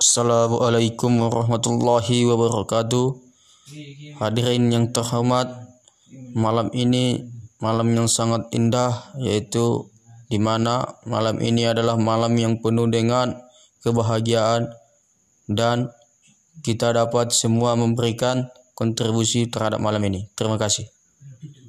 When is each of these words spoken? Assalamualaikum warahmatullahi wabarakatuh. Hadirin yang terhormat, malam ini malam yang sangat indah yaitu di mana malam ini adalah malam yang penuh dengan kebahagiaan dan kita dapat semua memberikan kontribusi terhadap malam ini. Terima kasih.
Assalamualaikum 0.00 1.28
warahmatullahi 1.28 2.24
wabarakatuh. 2.24 3.20
Hadirin 4.16 4.72
yang 4.72 4.96
terhormat, 4.96 5.52
malam 6.32 6.72
ini 6.72 7.28
malam 7.60 7.92
yang 7.92 8.08
sangat 8.08 8.48
indah 8.56 9.12
yaitu 9.20 9.92
di 10.32 10.40
mana 10.40 10.96
malam 11.04 11.36
ini 11.44 11.68
adalah 11.68 12.00
malam 12.00 12.32
yang 12.40 12.64
penuh 12.64 12.88
dengan 12.88 13.44
kebahagiaan 13.84 14.72
dan 15.52 15.92
kita 16.64 16.96
dapat 16.96 17.36
semua 17.36 17.76
memberikan 17.76 18.48
kontribusi 18.72 19.52
terhadap 19.52 19.84
malam 19.84 20.00
ini. 20.08 20.32
Terima 20.32 20.56
kasih. 20.56 20.88